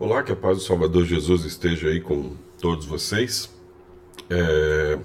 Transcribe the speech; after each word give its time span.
Olá, 0.00 0.22
que 0.22 0.30
a 0.30 0.36
paz 0.36 0.58
do 0.58 0.62
Salvador 0.62 1.04
Jesus 1.04 1.44
esteja 1.44 1.88
aí 1.88 2.00
com 2.00 2.36
todos 2.60 2.86
vocês. 2.86 3.52
É... 4.30 4.96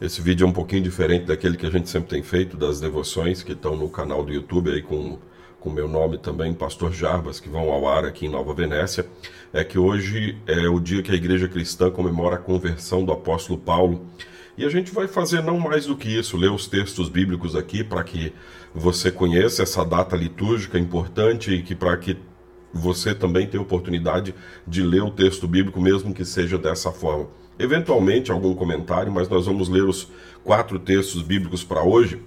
Esse 0.00 0.22
vídeo 0.22 0.46
é 0.46 0.48
um 0.48 0.52
pouquinho 0.54 0.82
diferente 0.82 1.26
daquele 1.26 1.54
que 1.54 1.66
a 1.66 1.70
gente 1.70 1.90
sempre 1.90 2.08
tem 2.08 2.22
feito, 2.22 2.56
das 2.56 2.80
devoções 2.80 3.42
que 3.42 3.52
estão 3.52 3.76
no 3.76 3.90
canal 3.90 4.24
do 4.24 4.32
YouTube 4.32 4.70
aí 4.70 4.80
com 4.80 5.18
com 5.60 5.70
meu 5.70 5.86
nome 5.86 6.18
também, 6.18 6.52
Pastor 6.52 6.92
Jarbas, 6.92 7.38
que 7.38 7.48
vão 7.48 7.70
ao 7.70 7.86
ar 7.86 8.04
aqui 8.04 8.26
em 8.26 8.28
Nova 8.28 8.52
Venécia, 8.52 9.06
é 9.52 9.62
que 9.62 9.78
hoje 9.78 10.36
é 10.44 10.66
o 10.66 10.80
dia 10.80 11.02
que 11.04 11.12
a 11.12 11.14
Igreja 11.14 11.46
Cristã 11.46 11.88
comemora 11.88 12.34
a 12.34 12.38
conversão 12.38 13.04
do 13.04 13.12
apóstolo 13.12 13.56
Paulo. 13.56 14.04
E 14.58 14.64
a 14.64 14.68
gente 14.68 14.92
vai 14.92 15.06
fazer 15.06 15.40
não 15.40 15.60
mais 15.60 15.86
do 15.86 15.96
que 15.96 16.08
isso, 16.08 16.36
ler 16.36 16.50
os 16.50 16.66
textos 16.66 17.08
bíblicos 17.08 17.54
aqui 17.54 17.84
para 17.84 18.02
que 18.02 18.32
você 18.74 19.12
conheça 19.12 19.62
essa 19.62 19.84
data 19.84 20.16
litúrgica 20.16 20.78
importante 20.80 21.52
e 21.52 21.62
que 21.62 21.76
para 21.76 21.96
que 21.96 22.16
você 22.72 23.14
também 23.14 23.46
tem 23.46 23.60
oportunidade 23.60 24.34
de 24.66 24.82
ler 24.82 25.02
o 25.02 25.10
texto 25.10 25.46
bíblico, 25.46 25.80
mesmo 25.80 26.14
que 26.14 26.24
seja 26.24 26.56
dessa 26.56 26.90
forma. 26.90 27.28
Eventualmente, 27.58 28.32
algum 28.32 28.54
comentário, 28.54 29.12
mas 29.12 29.28
nós 29.28 29.46
vamos 29.46 29.68
ler 29.68 29.84
os 29.84 30.08
quatro 30.42 30.78
textos 30.78 31.22
bíblicos 31.22 31.62
para 31.62 31.82
hoje. 31.82 32.20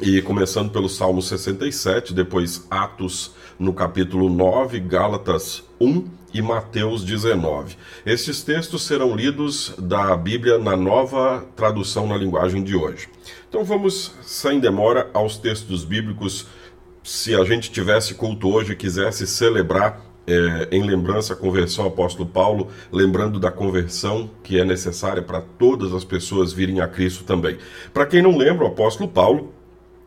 E 0.00 0.22
começando 0.22 0.70
pelo 0.70 0.88
Salmo 0.88 1.20
67, 1.20 2.14
depois 2.14 2.66
Atos 2.70 3.34
no 3.58 3.72
capítulo 3.72 4.28
9, 4.28 4.78
Gálatas 4.78 5.64
1 5.80 6.04
e 6.32 6.40
Mateus 6.40 7.02
19. 7.02 7.76
Estes 8.06 8.42
textos 8.42 8.86
serão 8.86 9.16
lidos 9.16 9.74
da 9.78 10.16
Bíblia 10.16 10.58
na 10.58 10.76
nova 10.76 11.44
tradução 11.56 12.06
na 12.06 12.16
linguagem 12.16 12.62
de 12.62 12.76
hoje. 12.76 13.08
Então 13.48 13.64
vamos, 13.64 14.14
sem 14.22 14.60
demora, 14.60 15.10
aos 15.12 15.38
textos 15.38 15.84
bíblicos 15.84 16.46
se 17.08 17.34
a 17.34 17.42
gente 17.42 17.70
tivesse 17.70 18.12
culto 18.12 18.52
hoje 18.52 18.72
e 18.72 18.76
quisesse 18.76 19.26
celebrar 19.26 20.04
é, 20.26 20.68
em 20.70 20.82
lembrança 20.82 21.32
a 21.32 21.36
conversão 21.36 21.84
do 21.84 21.88
apóstolo 21.88 22.28
Paulo, 22.28 22.68
lembrando 22.92 23.40
da 23.40 23.50
conversão 23.50 24.30
que 24.44 24.60
é 24.60 24.64
necessária 24.64 25.22
para 25.22 25.40
todas 25.40 25.94
as 25.94 26.04
pessoas 26.04 26.52
virem 26.52 26.82
a 26.82 26.86
Cristo 26.86 27.24
também. 27.24 27.56
Para 27.94 28.04
quem 28.04 28.20
não 28.20 28.36
lembra, 28.36 28.64
o 28.64 28.68
apóstolo 28.68 29.08
Paulo 29.08 29.54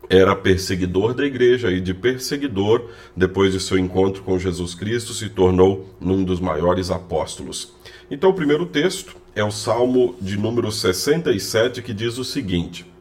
era 0.08 0.36
perseguidor 0.36 1.12
da 1.12 1.24
igreja 1.24 1.72
e 1.72 1.80
de 1.80 1.92
perseguidor, 1.92 2.88
depois 3.16 3.52
de 3.52 3.58
seu 3.58 3.76
encontro 3.76 4.22
com 4.22 4.38
Jesus 4.38 4.72
Cristo, 4.72 5.12
se 5.12 5.28
tornou 5.28 5.92
um 6.00 6.22
dos 6.22 6.38
maiores 6.38 6.88
apóstolos. 6.88 7.74
Então, 8.08 8.30
o 8.30 8.34
primeiro 8.34 8.64
texto 8.64 9.16
é 9.34 9.42
o 9.42 9.50
Salmo 9.50 10.14
de 10.20 10.36
número 10.36 10.70
67, 10.70 11.82
que 11.82 11.92
diz 11.92 12.16
o 12.16 12.24
seguinte: 12.24 12.91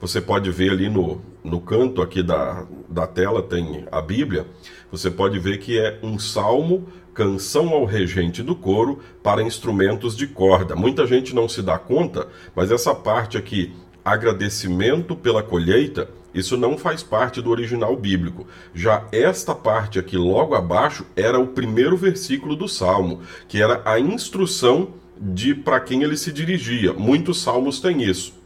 você 0.00 0.20
pode 0.20 0.50
ver 0.50 0.70
ali 0.70 0.88
no, 0.88 1.20
no 1.44 1.60
canto 1.60 2.00
aqui 2.00 2.22
da, 2.22 2.66
da 2.88 3.06
tela, 3.06 3.42
tem 3.42 3.84
a 3.92 4.00
Bíblia. 4.00 4.46
Você 4.90 5.10
pode 5.10 5.38
ver 5.38 5.58
que 5.58 5.78
é 5.78 5.98
um 6.02 6.18
salmo, 6.18 6.88
canção 7.12 7.68
ao 7.68 7.84
regente 7.84 8.42
do 8.42 8.56
coro 8.56 9.00
para 9.22 9.42
instrumentos 9.42 10.16
de 10.16 10.26
corda. 10.26 10.74
Muita 10.74 11.06
gente 11.06 11.34
não 11.34 11.48
se 11.48 11.60
dá 11.60 11.78
conta, 11.78 12.28
mas 12.56 12.70
essa 12.70 12.94
parte 12.94 13.36
aqui, 13.36 13.74
agradecimento 14.02 15.14
pela 15.14 15.42
colheita, 15.42 16.08
isso 16.32 16.56
não 16.56 16.78
faz 16.78 17.02
parte 17.02 17.42
do 17.42 17.50
original 17.50 17.94
bíblico. 17.96 18.46
Já 18.72 19.06
esta 19.12 19.54
parte 19.54 19.98
aqui, 19.98 20.16
logo 20.16 20.54
abaixo, 20.54 21.04
era 21.14 21.38
o 21.38 21.48
primeiro 21.48 21.96
versículo 21.96 22.56
do 22.56 22.68
salmo, 22.68 23.20
que 23.48 23.60
era 23.60 23.82
a 23.84 24.00
instrução 24.00 24.94
de 25.20 25.54
para 25.54 25.78
quem 25.80 26.02
ele 26.02 26.16
se 26.16 26.32
dirigia. 26.32 26.94
Muitos 26.94 27.42
salmos 27.42 27.80
têm 27.80 28.02
isso. 28.02 28.39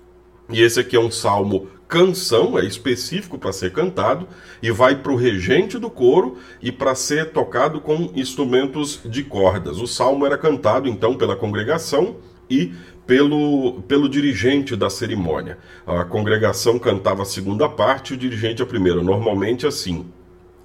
E 0.51 0.61
esse 0.61 0.79
aqui 0.79 0.97
é 0.97 1.01
um 1.01 1.11
salmo 1.11 1.69
canção, 1.89 2.59
é 2.59 2.65
específico 2.65 3.39
para 3.39 3.53
ser 3.53 3.73
cantado, 3.73 4.27
e 4.63 4.71
vai 4.71 4.97
para 4.97 5.13
o 5.13 5.17
regente 5.17 5.79
do 5.79 5.89
coro 5.89 6.39
e 6.61 6.73
para 6.73 6.95
ser 6.95 7.31
tocado 7.31 7.81
com 7.81 8.11
instrumentos 8.15 9.01
de 9.05 9.23
cordas. 9.23 9.79
O 9.79 9.87
salmo 9.87 10.27
era 10.27 10.37
cantado 10.37 10.89
então 10.89 11.15
pela 11.15 11.37
congregação 11.37 12.17
e 12.51 12.73
pelo, 13.07 13.83
pelo 13.83 14.09
dirigente 14.09 14.75
da 14.75 14.91
cerimônia. 14.91 15.59
A 15.87 16.05
congregação 16.05 16.79
cantava 16.79 17.23
a 17.23 17.27
segunda 17.27 17.69
parte, 17.69 18.15
o 18.15 18.17
dirigente 18.17 18.63
a 18.63 18.67
primeira. 18.67 19.03
Normalmente 19.03 19.67
assim 19.67 20.07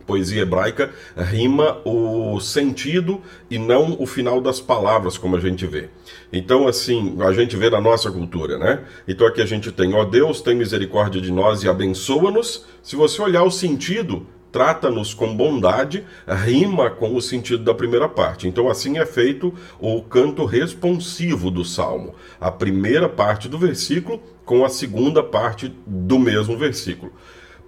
poesia 0.09 0.41
hebraica 0.41 0.91
rima 1.15 1.77
o 1.85 2.39
sentido 2.39 3.21
e 3.47 3.59
não 3.59 3.95
o 3.99 4.07
final 4.07 4.41
das 4.41 4.59
palavras, 4.59 5.19
como 5.19 5.35
a 5.35 5.39
gente 5.39 5.67
vê. 5.67 5.89
Então, 6.33 6.67
assim, 6.67 7.15
a 7.21 7.31
gente 7.31 7.55
vê 7.55 7.69
na 7.69 7.79
nossa 7.79 8.09
cultura, 8.09 8.57
né? 8.57 8.79
Então 9.07 9.27
aqui 9.27 9.39
a 9.39 9.45
gente 9.45 9.71
tem, 9.71 9.93
ó 9.93 10.03
Deus, 10.03 10.41
tem 10.41 10.55
misericórdia 10.55 11.21
de 11.21 11.31
nós 11.31 11.61
e 11.61 11.69
abençoa-nos. 11.69 12.65
Se 12.81 12.95
você 12.95 13.21
olhar 13.21 13.43
o 13.43 13.51
sentido, 13.51 14.25
trata-nos 14.51 15.13
com 15.13 15.37
bondade, 15.37 16.03
rima 16.27 16.89
com 16.89 17.15
o 17.15 17.21
sentido 17.21 17.63
da 17.63 17.75
primeira 17.75 18.09
parte. 18.09 18.47
Então, 18.47 18.67
assim 18.67 18.97
é 18.97 19.05
feito 19.05 19.53
o 19.79 20.01
canto 20.01 20.43
responsivo 20.43 21.51
do 21.51 21.63
salmo. 21.63 22.15
A 22.41 22.49
primeira 22.49 23.07
parte 23.07 23.47
do 23.47 23.59
versículo 23.59 24.19
com 24.43 24.65
a 24.65 24.69
segunda 24.69 25.21
parte 25.21 25.71
do 25.85 26.17
mesmo 26.17 26.57
versículo. 26.57 27.11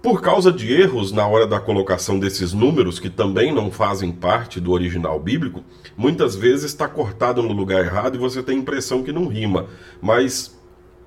Por 0.02 0.20
causa 0.20 0.50
de 0.50 0.72
erros 0.72 1.12
na 1.12 1.24
hora 1.28 1.46
da 1.46 1.60
colocação 1.60 2.18
desses 2.18 2.52
números, 2.52 2.98
que 2.98 3.08
também 3.08 3.54
não 3.54 3.70
fazem 3.70 4.10
parte 4.10 4.60
do 4.60 4.72
original 4.72 5.20
bíblico, 5.20 5.62
muitas 5.96 6.34
vezes 6.34 6.64
está 6.64 6.88
cortado 6.88 7.40
no 7.40 7.52
lugar 7.52 7.84
errado 7.84 8.16
e 8.16 8.18
você 8.18 8.42
tem 8.42 8.56
a 8.56 8.60
impressão 8.60 9.04
que 9.04 9.12
não 9.12 9.28
rima. 9.28 9.68
Mas 10.00 10.58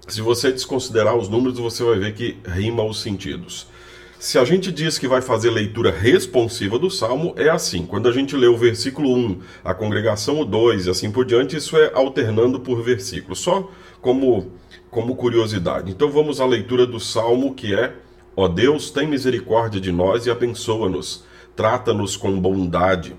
se 0.08 0.22
você 0.22 0.50
desconsiderar 0.50 1.14
os 1.14 1.28
números, 1.28 1.60
você 1.60 1.84
vai 1.84 2.00
ver 2.00 2.14
que 2.14 2.38
rima 2.48 2.86
os 2.86 3.02
sentidos. 3.02 3.68
Se 4.18 4.40
a 4.40 4.46
gente 4.46 4.72
diz 4.72 4.98
que 4.98 5.10
vai 5.10 5.22
fazer 5.22 5.50
leitura 5.50 5.92
responsiva 5.92 6.80
do 6.80 6.90
salmo, 6.90 7.34
é 7.36 7.50
assim. 7.50 7.86
Quando 7.86 8.08
a 8.08 8.14
gente 8.14 8.34
lê 8.34 8.48
o 8.48 8.56
versículo 8.56 9.14
1, 9.14 9.40
a 9.62 9.74
congregação 9.74 10.40
o 10.40 10.46
2 10.46 10.88
e 10.88 10.90
assim 10.90 11.12
por 11.12 11.26
diante, 11.26 11.58
isso 11.58 11.76
é 11.76 11.92
alternando 11.94 12.62
por 12.62 12.82
versículo, 12.82 13.36
só 13.36 13.70
como, 14.00 14.54
como 14.90 15.18
curiosidade. 15.18 15.92
Então 15.92 16.10
vamos 16.10 16.40
à 16.40 16.46
leitura 16.46 16.88
do 16.88 17.00
salmo 17.00 17.54
que 17.54 17.76
é 17.76 18.05
Ó 18.36 18.48
Deus, 18.48 18.92
tem 18.92 19.08
misericórdia 19.08 19.80
de 19.80 19.92
nós 19.92 20.26
e 20.26 20.32
abençoa-nos. 20.32 21.24
Trata-nos 21.56 22.18
com 22.18 22.38
bondade. 22.40 23.16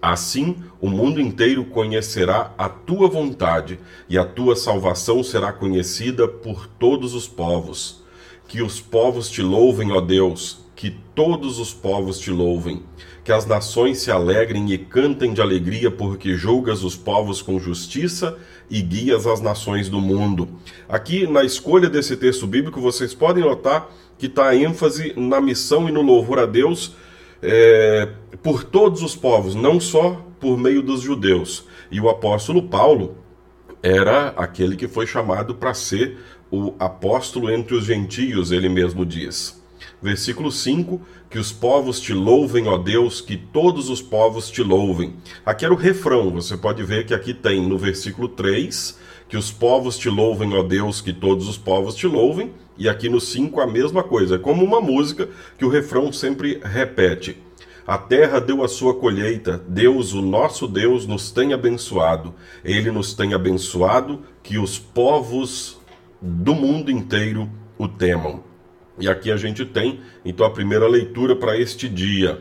Assim, 0.00 0.56
o 0.80 0.88
mundo 0.88 1.20
inteiro 1.20 1.64
conhecerá 1.64 2.54
a 2.56 2.68
tua 2.68 3.08
vontade 3.08 3.78
e 4.08 4.16
a 4.16 4.24
tua 4.24 4.56
salvação 4.56 5.22
será 5.22 5.52
conhecida 5.52 6.26
por 6.26 6.66
todos 6.66 7.14
os 7.14 7.26
povos. 7.26 8.02
Que 8.48 8.60
os 8.62 8.80
povos 8.80 9.30
te 9.30 9.42
louvem, 9.42 9.92
ó 9.92 10.00
Deus, 10.00 10.66
que 10.74 10.90
todos 11.14 11.60
os 11.60 11.72
povos 11.72 12.18
te 12.18 12.32
louvem. 12.32 12.82
Que 13.22 13.30
as 13.30 13.46
nações 13.46 13.98
se 13.98 14.10
alegrem 14.10 14.72
e 14.72 14.78
cantem 14.78 15.32
de 15.32 15.40
alegria, 15.40 15.90
porque 15.90 16.34
julgas 16.34 16.82
os 16.82 16.96
povos 16.96 17.40
com 17.40 17.60
justiça 17.60 18.36
e 18.68 18.82
guias 18.82 19.26
as 19.26 19.40
nações 19.40 19.88
do 19.88 20.00
mundo. 20.00 20.48
Aqui, 20.88 21.26
na 21.26 21.44
escolha 21.44 21.88
desse 21.88 22.16
texto 22.16 22.46
bíblico, 22.46 22.80
vocês 22.80 23.14
podem 23.14 23.44
notar 23.44 23.90
que 24.18 24.26
está 24.26 24.48
a 24.48 24.56
ênfase 24.56 25.12
na 25.16 25.40
missão 25.40 25.88
e 25.88 25.92
no 25.92 26.02
louvor 26.02 26.40
a 26.40 26.46
Deus 26.46 26.96
é, 27.42 28.08
por 28.42 28.64
todos 28.64 29.02
os 29.02 29.14
povos, 29.14 29.54
não 29.54 29.78
só 29.78 30.24
por 30.40 30.58
meio 30.58 30.82
dos 30.82 31.00
judeus. 31.00 31.66
E 31.90 32.00
o 32.00 32.08
apóstolo 32.08 32.62
Paulo 32.62 33.16
era 33.82 34.28
aquele 34.36 34.76
que 34.76 34.88
foi 34.88 35.06
chamado 35.06 35.54
para 35.54 35.72
ser 35.72 36.18
o 36.50 36.74
apóstolo 36.78 37.50
entre 37.50 37.74
os 37.74 37.84
gentios, 37.84 38.50
ele 38.50 38.68
mesmo 38.68 39.04
diz. 39.04 39.60
Versículo 40.00 40.50
5: 40.50 41.00
Que 41.28 41.38
os 41.38 41.52
povos 41.52 42.00
te 42.00 42.12
louvem, 42.12 42.68
ó 42.68 42.76
Deus, 42.76 43.20
que 43.20 43.36
todos 43.36 43.90
os 43.90 44.00
povos 44.00 44.50
te 44.50 44.62
louvem. 44.62 45.14
Aqui 45.44 45.64
era 45.64 45.74
o 45.74 45.76
refrão, 45.76 46.30
você 46.30 46.56
pode 46.56 46.82
ver 46.82 47.06
que 47.06 47.14
aqui 47.14 47.34
tem 47.34 47.66
no 47.66 47.76
versículo 47.76 48.28
3: 48.28 48.98
Que 49.28 49.36
os 49.36 49.50
povos 49.50 49.98
te 49.98 50.08
louvem, 50.08 50.54
ó 50.54 50.62
Deus, 50.62 51.00
que 51.00 51.12
todos 51.12 51.48
os 51.48 51.58
povos 51.58 51.94
te 51.94 52.06
louvem. 52.06 52.52
E 52.76 52.88
aqui 52.88 53.08
no 53.08 53.20
5 53.20 53.60
a 53.60 53.66
mesma 53.66 54.04
coisa, 54.04 54.36
é 54.36 54.38
como 54.38 54.64
uma 54.64 54.80
música 54.80 55.28
que 55.58 55.64
o 55.64 55.68
refrão 55.68 56.12
sempre 56.12 56.60
repete. 56.62 57.36
A 57.84 57.96
terra 57.96 58.38
deu 58.38 58.62
a 58.62 58.68
sua 58.68 58.94
colheita, 58.94 59.64
Deus, 59.66 60.12
o 60.12 60.20
nosso 60.20 60.68
Deus, 60.68 61.06
nos 61.06 61.30
tem 61.30 61.54
abençoado. 61.54 62.34
Ele 62.62 62.90
nos 62.90 63.14
tem 63.14 63.32
abençoado, 63.32 64.20
que 64.42 64.58
os 64.58 64.78
povos 64.78 65.78
do 66.20 66.54
mundo 66.54 66.90
inteiro 66.90 67.48
o 67.78 67.86
temam. 67.86 68.42
E 68.98 69.08
aqui 69.08 69.30
a 69.30 69.36
gente 69.36 69.64
tem, 69.64 70.00
então, 70.24 70.44
a 70.44 70.50
primeira 70.50 70.88
leitura 70.88 71.36
para 71.36 71.56
este 71.56 71.88
dia. 71.88 72.40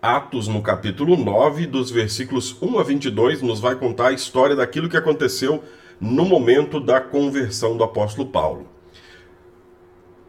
Atos, 0.00 0.46
no 0.46 0.60
capítulo 0.60 1.16
9, 1.16 1.66
dos 1.66 1.90
versículos 1.90 2.56
1 2.60 2.78
a 2.78 2.82
22, 2.82 3.42
nos 3.42 3.60
vai 3.60 3.74
contar 3.74 4.08
a 4.08 4.12
história 4.12 4.54
daquilo 4.54 4.88
que 4.88 4.96
aconteceu 4.96 5.64
no 5.98 6.26
momento 6.26 6.78
da 6.78 7.00
conversão 7.00 7.76
do 7.76 7.82
apóstolo 7.82 8.28
Paulo. 8.28 8.68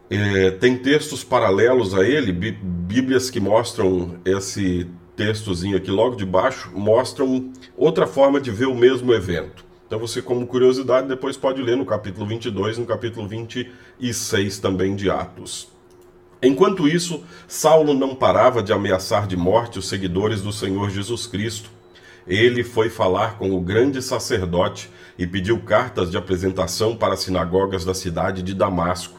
É, 0.10 0.52
tem 0.52 0.78
textos 0.78 1.22
paralelos 1.22 1.94
a 1.94 2.08
ele, 2.08 2.32
bíblias 2.32 3.30
que 3.30 3.42
mostram 3.42 4.16
esse 4.24 4.88
textozinho 5.18 5.76
aqui 5.76 5.92
logo 5.92 6.16
de 6.16 6.26
baixo, 6.26 6.72
mostram 6.74 7.52
outra 7.76 8.08
forma 8.08 8.40
de 8.40 8.52
ver 8.52 8.68
o 8.68 8.76
mesmo 8.76 9.14
evento. 9.14 9.67
Então 9.88 9.98
você, 9.98 10.22
como 10.22 10.46
curiosidade, 10.46 11.08
depois 11.08 11.38
pode 11.38 11.62
ler 11.62 11.78
no 11.78 11.86
capítulo 11.86 12.26
22 12.28 12.76
e 12.76 12.82
no 12.82 12.86
capítulo 12.86 13.26
26 13.26 14.60
também 14.60 14.98
de 14.98 15.10
Atos. 15.10 15.70
Enquanto 16.44 16.90
isso, 16.90 17.24
Saulo 17.48 17.94
não 17.94 18.14
parava 18.14 18.62
de 18.62 18.74
ameaçar 18.74 19.26
de 19.26 19.38
morte 19.38 19.80
os 19.80 19.88
seguidores 19.88 20.42
do 20.42 20.52
Senhor 20.52 20.90
Jesus 20.90 21.26
Cristo. 21.26 21.72
ele 22.28 22.62
foi 22.62 22.90
falar 22.90 23.38
com 23.38 23.56
o 23.56 23.62
grande 23.62 24.02
sacerdote 24.02 24.90
e 25.18 25.26
pediu 25.26 25.58
cartas 25.62 26.12
de 26.12 26.18
apresentação 26.18 26.94
para 26.94 27.14
as 27.14 27.22
sinagogas 27.22 27.86
da 27.86 27.94
cidade 27.94 28.44
de 28.44 28.54
Damasco. 28.54 29.18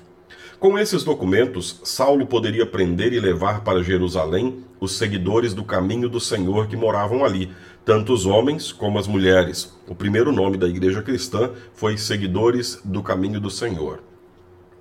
Com 0.61 0.79
esses 0.79 1.03
documentos, 1.03 1.81
Saulo 1.83 2.27
poderia 2.27 2.67
prender 2.67 3.15
e 3.15 3.21
levar 3.21 3.63
para 3.63 3.83
Jerusalém 3.83 4.63
os 4.79 4.99
seguidores 4.99 5.55
do 5.55 5.65
caminho 5.65 6.09
do 6.09 6.21
Senhor 6.21 6.67
que 6.67 6.77
moravam 6.77 7.25
ali, 7.25 7.51
tanto 7.89 8.13
os 8.13 8.27
homens 8.27 8.71
como 8.71 8.99
as 8.99 9.07
mulheres. 9.07 9.75
O 9.89 9.95
primeiro 9.95 10.31
nome 10.31 10.59
da 10.59 10.69
igreja 10.69 11.01
cristã 11.01 11.53
foi 11.73 11.97
Seguidores 11.97 12.79
do 12.85 13.03
Caminho 13.03 13.41
do 13.41 13.51
Senhor, 13.51 14.03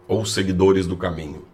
ou 0.09 0.25
Seguidores 0.25 0.85
do 0.85 0.97
Caminho. 0.97 1.45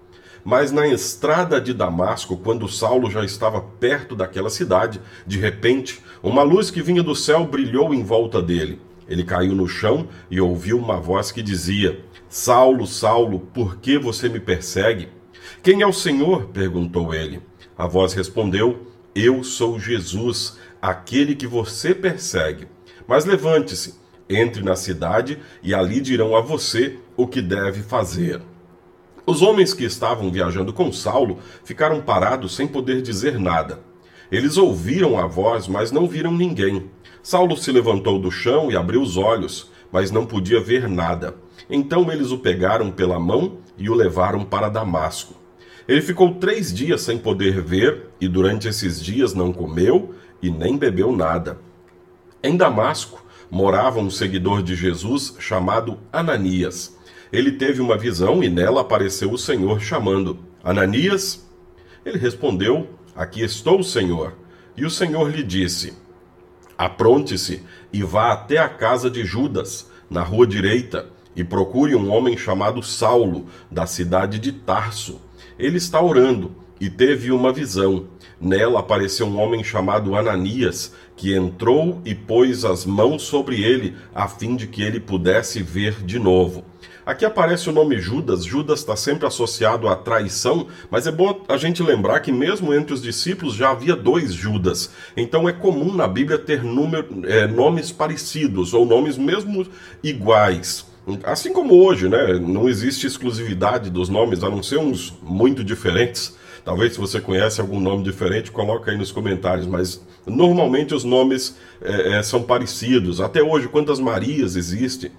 Mas 0.43 0.71
na 0.71 0.87
estrada 0.87 1.61
de 1.61 1.71
Damasco, 1.71 2.37
quando 2.37 2.67
Saulo 2.67 3.07
já 3.11 3.23
estava 3.23 3.61
perto 3.61 4.15
daquela 4.15 4.49
cidade, 4.49 4.99
de 5.27 5.37
repente, 5.37 6.01
uma 6.23 6.41
luz 6.41 6.71
que 6.71 6.81
vinha 6.81 7.03
do 7.03 7.15
céu 7.15 7.45
brilhou 7.45 7.93
em 7.93 8.03
volta 8.03 8.41
dele. 8.41 8.81
Ele 9.07 9.23
caiu 9.23 9.53
no 9.53 9.67
chão 9.67 10.07
e 10.31 10.41
ouviu 10.41 10.79
uma 10.79 10.99
voz 10.99 11.31
que 11.31 11.43
dizia: 11.43 12.03
Saulo, 12.27 12.87
Saulo, 12.87 13.41
por 13.53 13.75
que 13.77 13.99
você 13.99 14.27
me 14.27 14.39
persegue? 14.39 15.07
Quem 15.61 15.83
é 15.83 15.85
o 15.85 15.93
Senhor? 15.93 16.47
perguntou 16.47 17.13
ele. 17.13 17.43
A 17.77 17.85
voz 17.85 18.13
respondeu: 18.13 18.87
Eu 19.13 19.43
sou 19.43 19.79
Jesus, 19.79 20.57
aquele 20.83 21.33
que 21.33 21.47
você 21.47 21.95
persegue. 21.95 22.67
Mas 23.07 23.23
levante-se, 23.23 23.95
entre 24.29 24.61
na 24.61 24.75
cidade 24.75 25.39
e 25.63 25.73
ali 25.73 26.01
dirão 26.01 26.35
a 26.35 26.41
você 26.41 26.99
o 27.15 27.25
que 27.25 27.41
deve 27.41 27.81
fazer. 27.81 28.41
Os 29.25 29.41
homens 29.41 29.73
que 29.73 29.85
estavam 29.85 30.29
viajando 30.29 30.73
com 30.73 30.91
Saulo 30.91 31.39
ficaram 31.63 32.01
parados 32.01 32.53
sem 32.53 32.67
poder 32.67 33.01
dizer 33.01 33.39
nada. 33.39 33.79
Eles 34.29 34.57
ouviram 34.57 35.17
a 35.17 35.25
voz, 35.25 35.69
mas 35.69 35.89
não 35.89 36.05
viram 36.05 36.33
ninguém. 36.33 36.91
Saulo 37.21 37.55
se 37.55 37.71
levantou 37.71 38.19
do 38.19 38.29
chão 38.29 38.69
e 38.69 38.75
abriu 38.75 39.01
os 39.01 39.15
olhos, 39.15 39.71
mas 39.89 40.11
não 40.11 40.25
podia 40.25 40.59
ver 40.59 40.89
nada. 40.89 41.33
Então 41.69 42.11
eles 42.11 42.29
o 42.29 42.39
pegaram 42.39 42.91
pela 42.91 43.17
mão 43.17 43.59
e 43.77 43.89
o 43.89 43.93
levaram 43.93 44.43
para 44.43 44.67
Damasco. 44.67 45.35
Ele 45.87 46.01
ficou 46.01 46.35
três 46.35 46.73
dias 46.73 47.01
sem 47.01 47.17
poder 47.17 47.61
ver, 47.61 48.09
e 48.19 48.27
durante 48.27 48.67
esses 48.67 49.01
dias 49.01 49.33
não 49.33 49.53
comeu 49.53 50.13
e 50.43 50.51
nem 50.51 50.77
bebeu 50.77 51.15
nada. 51.15 51.57
Em 52.43 52.57
Damasco 52.57 53.25
morava 53.49 53.99
um 53.99 54.09
seguidor 54.09 54.61
de 54.61 54.75
Jesus 54.75 55.35
chamado 55.39 55.97
Ananias. 56.11 56.97
Ele 57.31 57.53
teve 57.53 57.81
uma 57.81 57.97
visão 57.97 58.43
e 58.43 58.49
nela 58.49 58.81
apareceu 58.81 59.31
o 59.31 59.37
Senhor 59.37 59.79
chamando: 59.79 60.37
Ananias? 60.61 61.47
Ele 62.05 62.17
respondeu: 62.17 62.89
Aqui 63.15 63.41
estou, 63.41 63.81
Senhor. 63.81 64.33
E 64.75 64.85
o 64.85 64.89
Senhor 64.89 65.31
lhe 65.31 65.41
disse: 65.41 65.93
Apronte-se 66.77 67.63
e 67.93 68.03
vá 68.03 68.33
até 68.33 68.57
a 68.57 68.67
casa 68.67 69.09
de 69.09 69.23
Judas, 69.23 69.89
na 70.09 70.23
rua 70.23 70.45
direita, 70.45 71.07
e 71.35 71.43
procure 71.43 71.95
um 71.95 72.11
homem 72.11 72.35
chamado 72.35 72.83
Saulo, 72.83 73.47
da 73.71 73.85
cidade 73.85 74.39
de 74.39 74.51
Tarso. 74.51 75.21
Ele 75.57 75.77
está 75.77 76.01
orando 76.01 76.51
e 76.81 76.89
teve 76.89 77.31
uma 77.31 77.53
visão. 77.53 78.07
Nela 78.43 78.81
apareceu 78.81 79.25
um 79.25 79.39
homem 79.39 79.63
chamado 79.63 80.17
Ananias, 80.17 80.93
que 81.15 81.33
entrou 81.33 82.01
e 82.03 82.13
pôs 82.13 82.65
as 82.65 82.85
mãos 82.85 83.21
sobre 83.21 83.63
ele, 83.63 83.95
a 84.13 84.27
fim 84.27 84.57
de 84.57 84.67
que 84.67 84.81
ele 84.81 84.99
pudesse 84.99 85.63
ver 85.63 86.03
de 86.03 86.19
novo. 86.19 86.65
Aqui 87.05 87.23
aparece 87.23 87.69
o 87.69 87.71
nome 87.71 87.97
Judas. 87.99 88.43
Judas 88.43 88.79
está 88.79 88.97
sempre 88.97 89.25
associado 89.25 89.87
à 89.87 89.95
traição, 89.95 90.67
mas 90.91 91.07
é 91.07 91.11
bom 91.11 91.41
a 91.47 91.55
gente 91.55 91.81
lembrar 91.81 92.19
que 92.19 92.33
mesmo 92.33 92.73
entre 92.73 92.93
os 92.93 93.01
discípulos 93.01 93.55
já 93.55 93.71
havia 93.71 93.95
dois 93.95 94.33
Judas. 94.33 94.91
Então 95.15 95.47
é 95.47 95.53
comum 95.53 95.93
na 95.93 96.07
Bíblia 96.07 96.37
ter 96.37 96.61
número, 96.65 97.21
é, 97.25 97.47
nomes 97.47 97.93
parecidos 97.93 98.73
ou 98.73 98.85
nomes 98.85 99.17
mesmo 99.17 99.65
iguais. 100.03 100.85
Assim 101.23 101.53
como 101.53 101.81
hoje, 101.81 102.09
né? 102.09 102.33
Não 102.39 102.67
existe 102.67 103.07
exclusividade 103.07 103.89
dos 103.89 104.09
nomes, 104.09 104.43
a 104.43 104.49
não 104.49 104.61
ser 104.61 104.79
uns 104.79 105.13
muito 105.21 105.63
diferentes. 105.63 106.37
Talvez 106.63 106.93
se 106.93 106.99
você 106.99 107.19
conhece 107.19 107.59
algum 107.59 107.79
nome 107.79 108.03
diferente, 108.03 108.51
coloca 108.51 108.91
aí 108.91 108.97
nos 108.97 109.11
comentários, 109.11 109.67
mas 109.67 110.05
normalmente 110.25 110.93
os 110.93 111.03
nomes 111.03 111.57
é, 111.81 112.23
são 112.23 112.41
parecidos. 112.41 113.19
Até 113.19 113.43
hoje, 113.43 113.67
quantas 113.67 113.99
Marias 113.99 114.55
existem? 114.55 115.11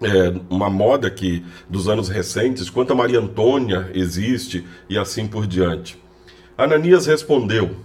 é, 0.00 0.32
uma 0.50 0.68
moda 0.68 1.10
que 1.10 1.44
dos 1.68 1.88
anos 1.88 2.08
recentes, 2.08 2.68
quanto 2.68 2.92
a 2.92 2.96
Maria 2.96 3.18
Antônia 3.18 3.90
existe 3.94 4.64
e 4.88 4.98
assim 4.98 5.26
por 5.26 5.46
diante. 5.46 5.98
Ananias 6.56 7.06
respondeu: 7.06 7.76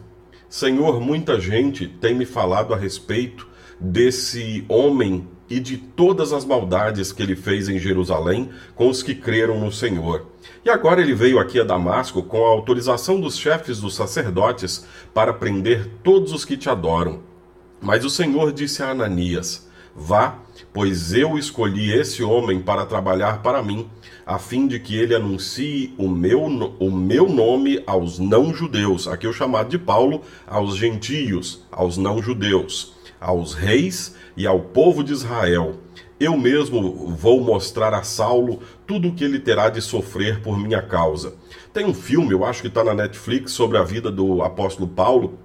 Senhor, 0.49 0.99
muita 0.99 1.39
gente 1.39 1.87
tem 1.87 2.13
me 2.13 2.25
falado 2.25 2.73
a 2.73 2.77
respeito 2.77 3.47
desse 3.79 4.65
homem 4.67 5.27
e 5.51 5.59
de 5.59 5.75
todas 5.75 6.31
as 6.31 6.45
maldades 6.45 7.11
que 7.11 7.21
ele 7.21 7.35
fez 7.35 7.67
em 7.67 7.77
Jerusalém 7.77 8.49
com 8.73 8.89
os 8.89 9.03
que 9.03 9.13
creram 9.13 9.59
no 9.59 9.69
Senhor. 9.69 10.27
E 10.63 10.69
agora 10.69 11.01
ele 11.01 11.13
veio 11.13 11.39
aqui 11.39 11.59
a 11.59 11.63
Damasco 11.65 12.23
com 12.23 12.45
a 12.45 12.49
autorização 12.49 13.19
dos 13.19 13.37
chefes 13.37 13.81
dos 13.81 13.93
sacerdotes 13.93 14.85
para 15.13 15.33
prender 15.33 15.89
todos 16.01 16.31
os 16.31 16.45
que 16.45 16.55
te 16.55 16.69
adoram. 16.69 17.19
Mas 17.81 18.05
o 18.05 18.09
Senhor 18.09 18.53
disse 18.53 18.81
a 18.81 18.91
Ananias: 18.91 19.67
Vá, 19.93 20.39
pois 20.71 21.13
eu 21.13 21.37
escolhi 21.37 21.91
esse 21.91 22.23
homem 22.23 22.61
para 22.61 22.85
trabalhar 22.85 23.41
para 23.41 23.61
mim, 23.61 23.89
a 24.25 24.39
fim 24.39 24.67
de 24.67 24.79
que 24.79 24.95
ele 24.95 25.13
anuncie 25.13 25.93
o 25.97 26.07
meu, 26.07 26.43
o 26.45 26.89
meu 26.89 27.27
nome 27.27 27.83
aos 27.85 28.19
não-judeus, 28.19 29.05
aqui 29.05 29.27
o 29.27 29.33
chamado 29.33 29.69
de 29.69 29.77
Paulo, 29.77 30.21
aos 30.47 30.77
gentios, 30.77 31.65
aos 31.69 31.97
não-judeus, 31.97 32.93
aos 33.21 33.53
reis 33.53 34.15
e 34.35 34.47
ao 34.47 34.59
povo 34.59 35.03
de 35.03 35.13
Israel. 35.13 35.75
Eu 36.19 36.35
mesmo 36.37 37.07
vou 37.07 37.41
mostrar 37.41 37.93
a 37.93 38.03
Saulo 38.03 38.59
tudo 38.85 39.07
o 39.07 39.13
que 39.13 39.23
ele 39.23 39.39
terá 39.39 39.69
de 39.69 39.81
sofrer 39.81 40.41
por 40.41 40.57
minha 40.57 40.81
causa. 40.81 41.35
Tem 41.73 41.85
um 41.85 41.93
filme, 41.93 42.33
eu 42.33 42.43
acho 42.43 42.61
que 42.61 42.67
está 42.67 42.83
na 42.83 42.93
Netflix, 42.93 43.51
sobre 43.53 43.77
a 43.77 43.83
vida 43.83 44.11
do 44.11 44.41
apóstolo 44.41 44.87
Paulo, 44.87 45.39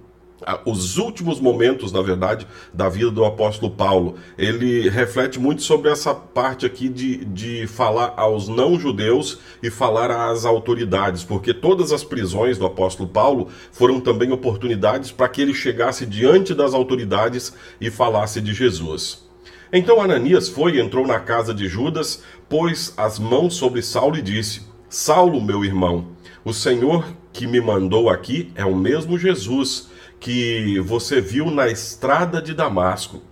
os 0.65 0.99
últimos 0.99 1.41
momentos, 1.41 1.93
na 1.93 2.03
verdade, 2.03 2.47
da 2.73 2.89
vida 2.89 3.11
do 3.11 3.25
apóstolo 3.25 3.73
Paulo. 3.73 4.17
Ele 4.37 4.89
reflete 4.89 5.39
muito 5.39 5.63
sobre 5.63 5.91
essa 5.91 6.15
parte 6.15 6.67
aqui 6.67 6.89
de, 6.89 7.25
de 7.25 7.67
falar 7.67 8.15
aos 8.17 8.49
não-judeus 8.49 9.39
e 9.63 9.71
falar 9.71 10.11
às 10.31 10.45
autoridades, 10.45 11.25
porque 11.25 11.55
todas 11.55 11.93
as 11.93 12.05
prisões 12.05 12.59
do 12.59 12.67
apóstolo 12.67 13.09
Paulo 13.09 13.49
foram 13.73 14.01
também 14.01 14.31
oportunidades 14.31 15.11
para 15.11 15.29
que 15.29 15.41
ele 15.41 15.55
chegasse 15.55 16.05
diante 16.05 16.55
das 16.55 16.75
autoridades 16.75 17.55
e 17.81 17.91
falasse 17.91 18.41
de 18.41 18.53
Jesus. 18.53 19.25
Então 19.73 20.01
Ananias 20.01 20.49
foi 20.49 20.77
e 20.77 20.81
entrou 20.81 21.07
na 21.07 21.19
casa 21.19 21.53
de 21.53 21.67
Judas, 21.67 22.23
pôs 22.49 22.93
as 22.97 23.19
mãos 23.19 23.55
sobre 23.55 23.83
Saulo 23.83 24.17
e 24.17 24.23
disse: 24.23 24.63
Saulo, 24.89 25.41
meu 25.41 25.65
irmão, 25.65 26.09
o 26.45 26.53
Senhor 26.53 27.05
que 27.33 27.47
me 27.47 27.61
mandou 27.61 28.09
aqui 28.09 28.53
é 28.55 28.65
o 28.65 28.77
mesmo 28.77 29.19
Jesus 29.19 29.89
que 30.19 30.79
você 30.81 31.21
viu 31.21 31.51
na 31.51 31.69
estrada 31.69 32.41
de 32.41 32.55
Damasco. 32.55 33.23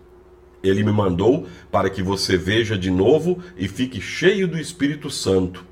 Ele 0.63 0.83
me 0.83 0.93
mandou 0.93 1.47
para 1.71 1.91
que 1.91 2.03
você 2.03 2.37
veja 2.37 2.77
de 2.77 2.91
novo 2.91 3.39
e 3.57 3.69
fique 3.69 4.01
cheio 4.01 4.49
do 4.49 4.59
Espírito 4.59 5.11
Santo. 5.11 5.65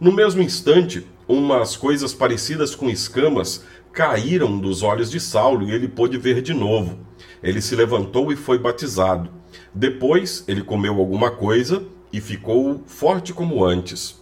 No 0.00 0.12
mesmo 0.12 0.42
instante, 0.42 1.06
umas 1.28 1.76
coisas 1.76 2.12
parecidas 2.12 2.74
com 2.74 2.88
escamas 2.88 3.64
caíram 3.92 4.58
dos 4.58 4.82
olhos 4.82 5.10
de 5.10 5.18
Saulo 5.18 5.68
e 5.68 5.72
ele 5.72 5.88
pôde 5.88 6.18
ver 6.18 6.42
de 6.42 6.52
novo. 6.52 6.98
Ele 7.42 7.62
se 7.62 7.74
levantou 7.74 8.32
e 8.32 8.36
foi 8.36 8.58
batizado. 8.58 9.30
Depois, 9.74 10.44
ele 10.46 10.62
comeu 10.62 10.98
alguma 10.98 11.30
coisa 11.30 11.82
e 12.12 12.20
ficou 12.20 12.82
forte 12.86 13.32
como 13.32 13.64
antes. 13.64 14.20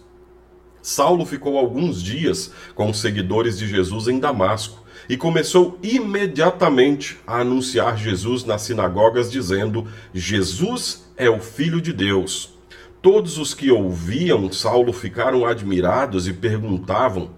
Saulo 0.81 1.25
ficou 1.25 1.57
alguns 1.57 2.01
dias 2.01 2.51
com 2.75 2.89
os 2.89 2.99
seguidores 2.99 3.57
de 3.57 3.67
Jesus 3.67 4.07
em 4.07 4.19
Damasco 4.19 4.84
e 5.07 5.15
começou 5.15 5.77
imediatamente 5.83 7.17
a 7.25 7.41
anunciar 7.41 7.97
Jesus 7.97 8.43
nas 8.43 8.63
sinagogas, 8.63 9.31
dizendo: 9.31 9.87
Jesus 10.13 11.11
é 11.17 11.29
o 11.29 11.39
Filho 11.39 11.81
de 11.81 11.93
Deus. 11.93 12.53
Todos 13.01 13.37
os 13.37 13.53
que 13.53 13.69
ouviam 13.69 14.51
Saulo 14.51 14.91
ficaram 14.91 15.45
admirados 15.45 16.27
e 16.27 16.33
perguntavam: 16.33 17.29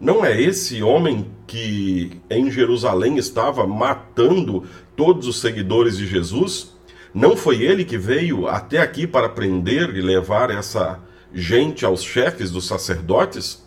Não 0.00 0.24
é 0.24 0.40
esse 0.40 0.82
homem 0.82 1.30
que 1.46 2.20
em 2.28 2.50
Jerusalém 2.50 3.16
estava 3.16 3.66
matando 3.66 4.64
todos 4.94 5.26
os 5.26 5.40
seguidores 5.40 5.96
de 5.96 6.06
Jesus? 6.06 6.76
Não 7.14 7.36
foi 7.36 7.62
ele 7.62 7.86
que 7.86 7.96
veio 7.96 8.46
até 8.46 8.80
aqui 8.80 9.06
para 9.06 9.30
prender 9.30 9.96
e 9.96 10.02
levar 10.02 10.50
essa 10.50 11.00
gente 11.32 11.86
aos 11.86 12.02
chefes 12.02 12.50
dos 12.50 12.66
sacerdotes? 12.66 13.66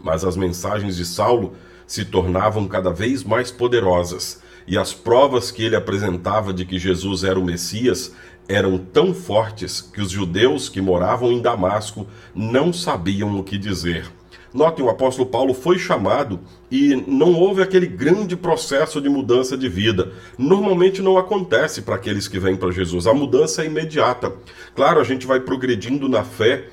Mas 0.00 0.24
as 0.24 0.36
mensagens 0.36 0.96
de 0.96 1.04
Saulo 1.04 1.54
se 1.88 2.04
tornavam 2.04 2.68
cada 2.68 2.92
vez 2.92 3.24
mais 3.24 3.50
poderosas, 3.50 4.40
e 4.66 4.76
as 4.76 4.92
provas 4.92 5.50
que 5.50 5.64
ele 5.64 5.74
apresentava 5.74 6.52
de 6.52 6.66
que 6.66 6.78
Jesus 6.78 7.24
era 7.24 7.40
o 7.40 7.44
Messias 7.44 8.14
eram 8.46 8.78
tão 8.78 9.12
fortes 9.14 9.80
que 9.80 10.00
os 10.00 10.10
judeus 10.10 10.68
que 10.68 10.80
moravam 10.80 11.32
em 11.32 11.40
Damasco 11.40 12.06
não 12.34 12.72
sabiam 12.72 13.38
o 13.38 13.42
que 13.42 13.58
dizer. 13.58 14.06
Notem, 14.52 14.84
o 14.84 14.88
apóstolo 14.88 15.28
Paulo 15.28 15.52
foi 15.52 15.78
chamado 15.78 16.40
e 16.70 16.96
não 17.06 17.34
houve 17.34 17.62
aquele 17.62 17.86
grande 17.86 18.34
processo 18.34 19.00
de 19.00 19.08
mudança 19.08 19.56
de 19.56 19.68
vida. 19.68 20.12
Normalmente 20.38 21.02
não 21.02 21.18
acontece 21.18 21.82
para 21.82 21.96
aqueles 21.96 22.26
que 22.28 22.38
vêm 22.38 22.56
para 22.56 22.70
Jesus. 22.70 23.06
A 23.06 23.12
mudança 23.12 23.62
é 23.62 23.66
imediata. 23.66 24.32
Claro, 24.74 25.00
a 25.00 25.04
gente 25.04 25.26
vai 25.26 25.40
progredindo 25.40 26.08
na 26.08 26.24
fé 26.24 26.68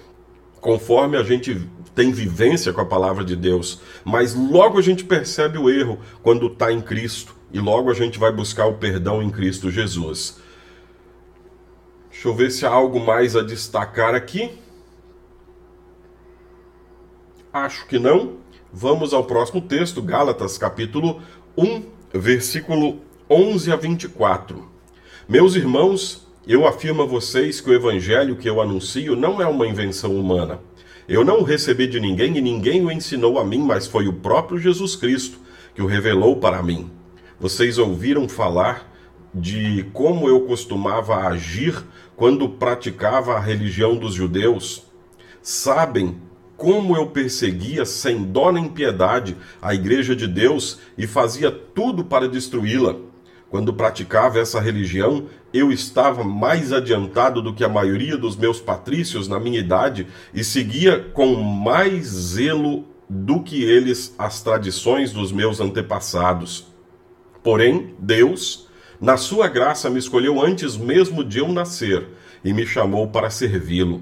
conforme 0.62 1.17
a 1.17 1.24
gente 1.24 1.62
tem 1.96 2.12
vivência 2.12 2.74
com 2.74 2.82
a 2.82 2.86
palavra 2.86 3.24
de 3.24 3.36
Deus, 3.36 3.82
mas 4.04 4.36
logo 4.36 4.78
a 4.78 4.82
gente 4.82 5.06
percebe 5.06 5.58
o 5.58 5.70
erro 5.70 5.98
quando 6.22 6.48
está 6.48 6.72
em 6.72 6.82
Cristo 6.82 7.34
e 7.52 7.60
logo 7.60 7.90
a 7.90 7.94
gente 7.94 8.20
vai 8.20 8.34
buscar 8.34 8.66
o 8.66 8.74
perdão 8.74 9.24
em 9.24 9.30
Cristo 9.30 9.72
Jesus. 9.72 10.38
Deixa 12.12 12.28
eu 12.28 12.36
ver 12.36 12.52
se 12.52 12.66
há 12.66 12.70
algo 12.70 13.00
mais 13.00 13.36
a 13.36 13.42
destacar 13.42 14.14
aqui. 14.14 14.52
Acho 17.54 17.88
que 17.88 17.98
não. 17.98 18.38
Vamos 18.74 19.14
ao 19.14 19.24
próximo 19.24 19.62
texto, 19.62 20.02
Gálatas, 20.02 20.58
capítulo 20.58 21.22
1, 21.58 21.84
versículo 22.14 23.00
11 23.30 23.72
a 23.72 23.75
24. 23.78 24.70
Meus 25.30 25.56
irmãos, 25.56 26.28
eu 26.46 26.68
afirmo 26.68 27.04
a 27.04 27.06
vocês 27.06 27.62
que 27.62 27.70
o 27.70 27.74
evangelho 27.74 28.36
que 28.36 28.50
eu 28.50 28.62
anuncio 28.62 29.16
não 29.16 29.42
é 29.42 29.48
uma 29.48 29.66
invenção 29.66 30.20
humana. 30.20 30.60
Eu 31.07 31.24
não 31.24 31.41
o 31.41 31.43
recebi 31.43 31.85
de 31.85 32.00
ninguém 32.00 32.35
e 32.35 32.41
ninguém 32.41 32.83
o 32.83 32.91
ensinou 32.91 33.38
a 33.38 33.45
mim, 33.45 33.59
mas 33.59 33.85
foi 33.85 34.07
o 34.07 34.13
próprio 34.13 34.57
Jesus 34.57 34.95
Cristo 34.95 35.38
que 35.75 35.81
o 35.81 35.85
revelou 35.85 36.38
para 36.38 36.63
mim. 36.63 36.89
Vocês 37.39 37.77
ouviram 37.77 38.27
falar 38.27 38.91
de 39.33 39.85
como 39.93 40.27
eu 40.27 40.41
costumava 40.41 41.27
agir 41.27 41.83
quando 42.15 42.50
praticava 42.50 43.35
a 43.35 43.39
religião 43.39 43.95
dos 43.95 44.15
judeus? 44.15 44.83
Sabem 45.43 46.15
como 46.57 46.95
eu 46.95 47.07
perseguia 47.07 47.85
sem 47.85 48.24
dó 48.24 48.51
nem 48.51 48.67
piedade 48.67 49.35
a 49.62 49.75
igreja 49.75 50.15
de 50.15 50.25
Deus 50.25 50.79
e 50.97 51.05
fazia 51.05 51.51
tudo 51.51 52.03
para 52.03 52.27
destruí-la. 52.27 52.95
Quando 53.50 53.74
praticava 53.74 54.39
essa 54.39 54.59
religião, 54.59 55.27
eu 55.55 55.71
estava 55.71 56.21
mais 56.21 56.74
adiantado 56.74 57.41
do 57.41 57.53
que 57.53 57.63
a 57.63 57.69
maioria 57.69 58.17
dos 58.17 58.35
meus 58.35 58.59
patrícios 58.59 59.29
na 59.29 59.39
minha 59.39 59.57
idade 59.57 60.05
e 60.33 60.43
seguia 60.43 61.00
com 61.13 61.33
mais 61.35 62.07
zelo 62.07 62.85
do 63.09 63.41
que 63.41 63.63
eles 63.63 64.13
as 64.17 64.41
tradições 64.41 65.13
dos 65.13 65.31
meus 65.31 65.62
antepassados. 65.62 66.67
Porém, 67.41 67.95
Deus, 67.97 68.67
na 69.00 69.15
sua 69.15 69.47
graça, 69.47 69.89
me 69.89 69.97
escolheu 69.97 70.41
antes 70.43 70.75
mesmo 70.75 71.24
de 71.24 71.39
eu 71.39 71.47
nascer 71.47 72.05
e 72.43 72.51
me 72.51 72.67
chamou 72.67 73.07
para 73.07 73.29
servi-lo. 73.29 74.01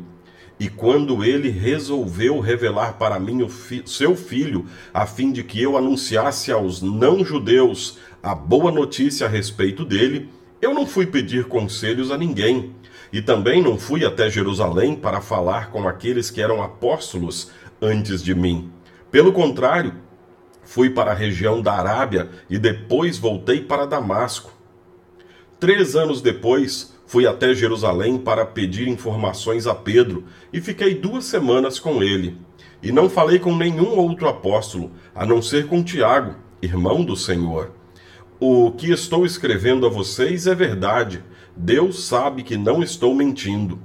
E 0.59 0.69
quando 0.69 1.23
ele 1.23 1.49
resolveu 1.49 2.39
revelar 2.39 2.93
para 2.93 3.19
mim 3.19 3.43
o 3.43 3.49
fi 3.49 3.83
seu 3.85 4.15
filho, 4.15 4.65
a 4.91 5.05
fim 5.05 5.31
de 5.31 5.43
que 5.43 5.61
eu 5.61 5.77
anunciasse 5.77 6.51
aos 6.51 6.81
não-judeus 6.81 7.99
a 8.23 8.33
boa 8.33 8.71
notícia 8.71 9.27
a 9.27 9.29
respeito 9.29 9.85
dele, 9.85 10.29
eu 10.63 10.73
não 10.73 10.85
fui 10.85 11.05
pedir 11.05 11.45
conselhos 11.45 12.11
a 12.11 12.17
ninguém. 12.17 12.73
E 13.11 13.21
também 13.21 13.61
não 13.61 13.77
fui 13.77 14.03
até 14.03 14.29
Jerusalém 14.29 14.95
para 14.95 15.21
falar 15.21 15.69
com 15.69 15.87
aqueles 15.87 16.31
que 16.31 16.41
eram 16.41 16.63
apóstolos 16.63 17.51
antes 17.81 18.23
de 18.23 18.33
mim. 18.33 18.71
Pelo 19.11 19.31
contrário, 19.31 19.93
fui 20.63 20.89
para 20.89 21.11
a 21.11 21.15
região 21.15 21.61
da 21.61 21.73
Arábia 21.73 22.29
e 22.49 22.57
depois 22.57 23.17
voltei 23.17 23.61
para 23.61 23.85
Damasco. 23.85 24.51
Três 25.59 25.95
anos 25.95 26.21
depois, 26.21 26.93
Fui 27.13 27.27
até 27.27 27.53
Jerusalém 27.53 28.17
para 28.17 28.43
pedir 28.43 28.87
informações 28.87 29.67
a 29.67 29.75
Pedro 29.75 30.23
e 30.51 30.59
fiquei 30.59 30.95
duas 30.95 31.25
semanas 31.25 31.77
com 31.77 32.01
ele. 32.01 32.37
E 32.81 32.91
não 32.91 33.07
falei 33.07 33.37
com 33.37 33.55
nenhum 33.55 33.99
outro 33.99 34.27
apóstolo, 34.27 34.91
a 35.13 35.23
não 35.23 35.39
ser 35.39 35.67
com 35.67 35.83
Tiago, 35.83 36.35
irmão 36.59 37.05
do 37.05 37.15
Senhor. 37.15 37.71
O 38.45 38.71
que 38.71 38.91
estou 38.91 39.25
escrevendo 39.25 39.85
a 39.85 39.89
vocês 39.89 40.47
é 40.47 40.53
verdade. 40.53 41.23
Deus 41.55 42.03
sabe 42.03 42.43
que 42.43 42.57
não 42.57 42.83
estou 42.83 43.15
mentindo. 43.15 43.79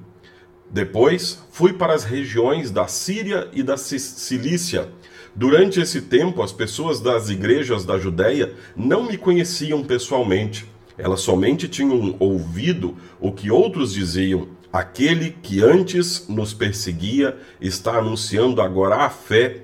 Depois 0.69 1.45
fui 1.53 1.73
para 1.73 1.95
as 1.95 2.03
regiões 2.03 2.73
da 2.73 2.89
Síria 2.89 3.49
e 3.53 3.63
da 3.63 3.77
Cilícia. 3.77 4.89
Durante 5.33 5.81
esse 5.81 6.01
tempo, 6.03 6.43
as 6.43 6.51
pessoas 6.51 6.99
das 6.99 7.29
igrejas 7.29 7.85
da 7.85 7.99
Judéia 7.99 8.53
não 8.75 9.05
me 9.05 9.17
conheciam 9.17 9.85
pessoalmente 9.85 10.67
elas 10.99 11.21
somente 11.21 11.69
tinham 11.69 12.17
ouvido 12.19 12.97
o 13.21 13.31
que 13.31 13.53
outros 13.53 13.95
diziam. 13.95 14.49
Aquele 14.73 15.31
que 15.31 15.63
antes 15.63 16.27
nos 16.29 16.53
perseguia 16.53 17.37
está 17.61 17.99
anunciando 17.99 18.61
agora 18.61 18.97
a 18.97 19.09
fé 19.09 19.63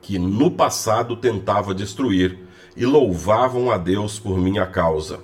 que 0.00 0.18
no 0.18 0.52
passado 0.52 1.16
tentava 1.16 1.74
destruir, 1.74 2.38
e 2.76 2.84
louvavam 2.86 3.70
a 3.70 3.76
Deus 3.76 4.18
por 4.18 4.38
minha 4.38 4.66
causa. 4.66 5.20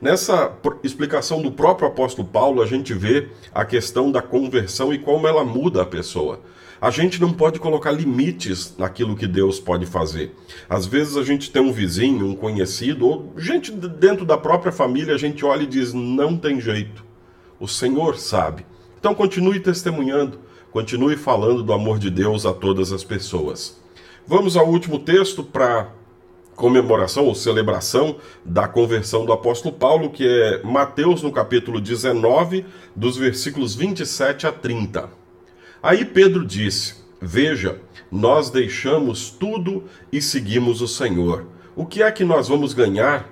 Nessa 0.00 0.52
explicação 0.82 1.40
do 1.40 1.52
próprio 1.52 1.86
apóstolo 1.86 2.26
Paulo, 2.26 2.60
a 2.60 2.66
gente 2.66 2.92
vê 2.92 3.28
a 3.54 3.64
questão 3.64 4.10
da 4.10 4.20
conversão 4.20 4.92
e 4.92 4.98
como 4.98 5.28
ela 5.28 5.44
muda 5.44 5.82
a 5.82 5.86
pessoa. 5.86 6.40
A 6.80 6.90
gente 6.90 7.20
não 7.20 7.32
pode 7.32 7.60
colocar 7.60 7.92
limites 7.92 8.74
naquilo 8.76 9.14
que 9.14 9.28
Deus 9.28 9.60
pode 9.60 9.86
fazer. 9.86 10.34
Às 10.68 10.84
vezes 10.84 11.16
a 11.16 11.22
gente 11.22 11.52
tem 11.52 11.62
um 11.62 11.72
vizinho, 11.72 12.26
um 12.26 12.34
conhecido, 12.34 13.06
ou 13.06 13.32
gente 13.36 13.70
dentro 13.70 14.24
da 14.24 14.36
própria 14.36 14.72
família, 14.72 15.14
a 15.14 15.18
gente 15.18 15.44
olha 15.44 15.62
e 15.62 15.68
diz: 15.68 15.94
não 15.94 16.36
tem 16.36 16.60
jeito. 16.60 17.04
O 17.60 17.68
Senhor 17.68 18.18
sabe. 18.18 18.66
Então 18.98 19.14
continue 19.14 19.60
testemunhando, 19.60 20.40
continue 20.72 21.16
falando 21.16 21.62
do 21.62 21.72
amor 21.72 22.00
de 22.00 22.10
Deus 22.10 22.44
a 22.44 22.52
todas 22.52 22.90
as 22.90 23.04
pessoas. 23.04 23.80
Vamos 24.26 24.56
ao 24.56 24.68
último 24.68 24.98
texto 24.98 25.44
para 25.44 25.92
comemoração 26.54 27.26
ou 27.26 27.34
celebração 27.34 28.16
da 28.44 28.68
conversão 28.68 29.24
do 29.24 29.32
apóstolo 29.32 29.74
Paulo, 29.74 30.10
que 30.10 30.26
é 30.26 30.62
Mateus 30.62 31.22
no 31.22 31.32
capítulo 31.32 31.80
19, 31.80 32.64
dos 32.94 33.16
versículos 33.16 33.74
27 33.74 34.46
a 34.46 34.52
30. 34.52 35.08
Aí 35.82 36.04
Pedro 36.04 36.44
disse: 36.44 36.96
Veja, 37.20 37.80
nós 38.10 38.50
deixamos 38.50 39.30
tudo 39.30 39.84
e 40.12 40.20
seguimos 40.20 40.80
o 40.80 40.88
Senhor. 40.88 41.46
O 41.74 41.86
que 41.86 42.02
é 42.02 42.12
que 42.12 42.24
nós 42.24 42.48
vamos 42.48 42.74
ganhar? 42.74 43.28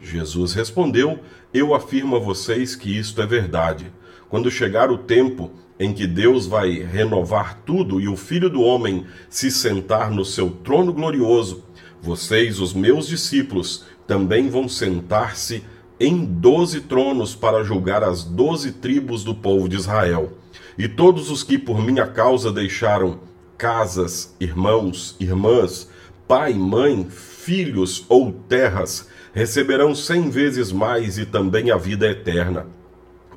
Jesus 0.00 0.54
respondeu: 0.54 1.20
Eu 1.52 1.74
afirmo 1.74 2.16
a 2.16 2.18
vocês 2.18 2.74
que 2.74 2.98
isto 2.98 3.20
é 3.20 3.26
verdade. 3.26 3.92
Quando 4.28 4.50
chegar 4.50 4.90
o 4.90 4.98
tempo 4.98 5.50
em 5.78 5.92
que 5.92 6.06
Deus 6.06 6.46
vai 6.46 6.70
renovar 6.70 7.60
tudo 7.66 8.00
e 8.00 8.08
o 8.08 8.16
Filho 8.16 8.48
do 8.48 8.62
Homem 8.62 9.04
se 9.28 9.50
sentar 9.50 10.10
no 10.10 10.24
seu 10.24 10.50
trono 10.50 10.92
glorioso, 10.92 11.64
vocês, 12.02 12.58
os 12.58 12.74
meus 12.74 13.06
discípulos, 13.06 13.84
também 14.08 14.50
vão 14.50 14.68
sentar-se 14.68 15.62
em 16.00 16.24
doze 16.24 16.80
tronos 16.80 17.36
para 17.36 17.62
julgar 17.62 18.02
as 18.02 18.24
doze 18.24 18.72
tribos 18.72 19.22
do 19.22 19.36
povo 19.36 19.68
de 19.68 19.76
Israel. 19.76 20.32
E 20.76 20.88
todos 20.88 21.30
os 21.30 21.44
que 21.44 21.56
por 21.56 21.80
minha 21.80 22.06
causa 22.06 22.50
deixaram 22.50 23.20
casas, 23.56 24.34
irmãos, 24.40 25.14
irmãs, 25.20 25.88
pai, 26.26 26.54
mãe, 26.54 27.06
filhos 27.08 28.04
ou 28.08 28.32
terras, 28.32 29.08
receberão 29.32 29.94
cem 29.94 30.28
vezes 30.28 30.72
mais 30.72 31.18
e 31.18 31.24
também 31.24 31.70
a 31.70 31.76
vida 31.76 32.10
eterna. 32.10 32.66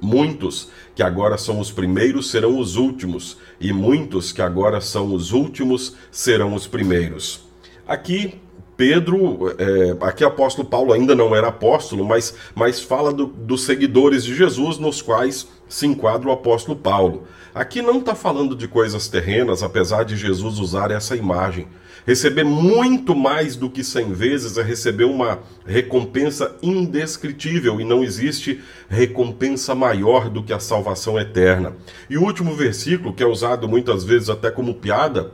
Muitos 0.02 0.70
que 0.96 1.04
agora 1.04 1.38
são 1.38 1.60
os 1.60 1.72
primeiros 1.72 2.32
serão 2.32 2.58
os 2.58 2.76
últimos, 2.76 3.38
e 3.62 3.72
muitos 3.72 4.32
que 4.32 4.42
agora 4.42 4.82
são 4.82 5.14
os 5.14 5.32
últimos 5.32 5.96
serão 6.12 6.56
os 6.56 6.66
primeiros. 6.66 7.46
Aqui 7.88 8.42
Pedro, 8.78 9.56
é, 9.58 9.96
aqui 10.02 10.24
apóstolo 10.24 10.68
Paulo 10.68 10.92
ainda 10.92 11.16
não 11.16 11.34
era 11.34 11.48
apóstolo, 11.48 12.04
mas, 12.04 12.36
mas 12.54 12.82
fala 12.82 13.14
do, 13.14 13.26
dos 13.26 13.64
seguidores 13.64 14.24
de 14.24 14.36
Jesus, 14.36 14.78
nos 14.78 15.02
quais 15.02 15.48
se 15.68 15.88
enquadra 15.88 16.28
o 16.28 16.32
apóstolo 16.32 16.78
Paulo. 16.78 17.24
Aqui 17.54 17.82
não 17.82 18.00
está 18.00 18.14
falando 18.14 18.54
de 18.54 18.68
coisas 18.68 19.08
terrenas, 19.08 19.64
apesar 19.64 20.04
de 20.04 20.18
Jesus 20.18 20.60
usar 20.60 20.92
essa 20.92 21.16
imagem. 21.16 21.68
Receber 22.06 22.44
muito 22.44 23.16
mais 23.16 23.56
do 23.56 23.70
que 23.70 23.84
cem 23.84 24.14
vezes 24.14 24.58
é 24.58 24.62
receber 24.62 25.06
uma 25.06 25.40
recompensa 25.66 26.56
indescritível 26.62 27.82
e 27.82 27.86
não 27.86 28.04
existe 28.04 28.62
recompensa 28.88 29.74
maior 29.74 30.30
do 30.30 30.44
que 30.44 30.54
a 30.54 30.60
salvação 30.60 31.18
eterna. 31.18 31.74
E 32.08 32.18
o 32.18 32.24
último 32.24 32.54
versículo, 32.54 33.14
que 33.14 33.24
é 33.24 33.26
usado 33.26 33.68
muitas 33.68 34.04
vezes 34.04 34.30
até 34.30 34.52
como 34.52 34.76
piada, 34.76 35.32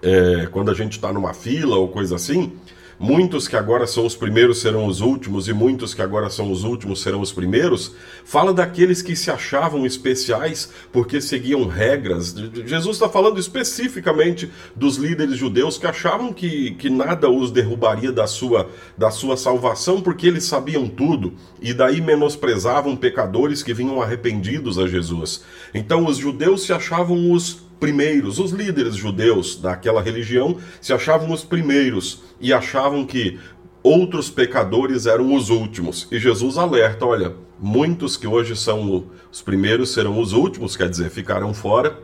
é, 0.00 0.46
quando 0.50 0.70
a 0.70 0.74
gente 0.74 0.92
está 0.92 1.12
numa 1.12 1.34
fila 1.34 1.76
ou 1.76 1.88
coisa 1.88 2.16
assim, 2.16 2.52
muitos 2.98 3.46
que 3.48 3.56
agora 3.56 3.86
são 3.86 4.06
os 4.06 4.14
primeiros 4.14 4.60
serão 4.60 4.86
os 4.86 5.00
últimos, 5.00 5.48
e 5.48 5.52
muitos 5.52 5.94
que 5.94 6.02
agora 6.02 6.30
são 6.30 6.50
os 6.50 6.64
últimos 6.64 7.02
serão 7.02 7.20
os 7.20 7.32
primeiros, 7.32 7.94
fala 8.24 8.52
daqueles 8.52 9.02
que 9.02 9.14
se 9.14 9.30
achavam 9.30 9.84
especiais 9.84 10.70
porque 10.92 11.20
seguiam 11.20 11.66
regras. 11.66 12.34
Jesus 12.64 12.96
está 12.96 13.08
falando 13.08 13.38
especificamente 13.38 14.50
dos 14.74 14.96
líderes 14.96 15.36
judeus 15.36 15.78
que 15.78 15.86
achavam 15.86 16.32
que, 16.32 16.72
que 16.72 16.88
nada 16.88 17.30
os 17.30 17.50
derrubaria 17.50 18.12
da 18.12 18.26
sua, 18.26 18.70
da 18.96 19.10
sua 19.10 19.36
salvação 19.36 20.00
porque 20.00 20.26
eles 20.26 20.44
sabiam 20.44 20.88
tudo, 20.88 21.34
e 21.60 21.74
daí 21.74 22.00
menosprezavam 22.00 22.96
pecadores 22.96 23.62
que 23.62 23.74
vinham 23.74 24.00
arrependidos 24.00 24.78
a 24.78 24.86
Jesus. 24.86 25.44
Então 25.74 26.06
os 26.06 26.16
judeus 26.16 26.62
se 26.62 26.72
achavam 26.72 27.32
os 27.32 27.65
primeiros, 27.78 28.38
os 28.38 28.52
líderes 28.52 28.94
judeus 28.96 29.56
daquela 29.56 30.02
religião 30.02 30.56
se 30.80 30.92
achavam 30.92 31.30
os 31.32 31.44
primeiros 31.44 32.22
e 32.40 32.52
achavam 32.52 33.04
que 33.04 33.38
outros 33.82 34.28
pecadores 34.28 35.06
eram 35.06 35.34
os 35.34 35.50
últimos. 35.50 36.08
E 36.10 36.18
Jesus 36.18 36.58
alerta: 36.58 37.06
olha, 37.06 37.34
muitos 37.60 38.16
que 38.16 38.26
hoje 38.26 38.56
são 38.56 39.06
os 39.30 39.40
primeiros 39.42 39.90
serão 39.90 40.20
os 40.20 40.32
últimos, 40.32 40.76
quer 40.76 40.88
dizer, 40.88 41.10
ficarão 41.10 41.54
fora, 41.54 41.98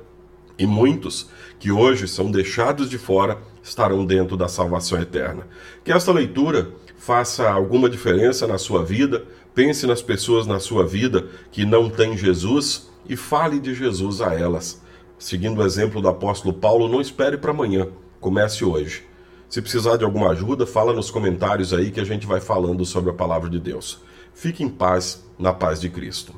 e 0.59 0.67
muitos 0.67 1.29
que 1.59 1.73
hoje 1.73 2.07
são 2.07 2.31
deixados 2.31 2.89
de 2.89 2.99
fora 2.99 3.39
estarão 3.63 4.05
dentro 4.05 4.37
da 4.37 4.49
salvação 4.49 5.01
eterna. 5.01 5.47
Que 5.85 5.93
esta 5.93 6.13
leitura 6.13 6.71
faça 6.97 7.51
alguma 7.51 7.89
diferença 7.89 8.47
na 8.47 8.59
sua 8.59 8.85
vida, 8.85 9.25
pense 9.55 9.87
nas 9.87 10.03
pessoas 10.03 10.47
na 10.47 10.61
sua 10.61 10.87
vida 10.87 11.27
que 11.51 11.65
não 11.65 11.89
têm 11.89 12.17
Jesus 12.17 12.91
e 13.09 13.17
fale 13.17 13.59
de 13.59 13.75
Jesus 13.75 14.21
a 14.21 14.35
elas. 14.35 14.83
Seguindo 15.23 15.61
o 15.61 15.65
exemplo 15.65 16.03
do 16.03 16.09
apóstolo 16.09 16.53
Paulo, 16.53 16.89
não 16.89 17.01
espere 17.01 17.39
para 17.39 17.53
amanhã, 17.53 17.87
comece 18.21 18.65
hoje. 18.65 19.05
Se 19.49 19.63
precisar 19.63 19.97
de 19.97 20.03
alguma 20.03 20.31
ajuda, 20.31 20.67
fala 20.67 20.93
nos 20.93 21.13
comentários 21.13 21.73
aí 21.73 21.93
que 21.93 22.01
a 22.01 22.05
gente 22.05 22.27
vai 22.27 22.41
falando 22.41 22.85
sobre 22.85 23.11
a 23.11 23.15
palavra 23.15 23.49
de 23.49 23.61
Deus. 23.61 24.01
Fique 24.35 24.65
em 24.65 24.69
paz, 24.69 25.25
na 25.39 25.53
paz 25.53 25.81
de 25.81 25.89
Cristo. 25.89 26.35